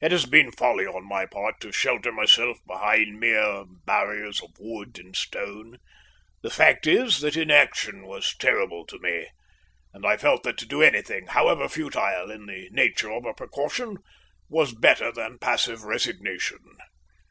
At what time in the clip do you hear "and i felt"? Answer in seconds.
9.92-10.44